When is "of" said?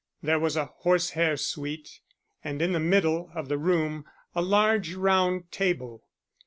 3.35-3.49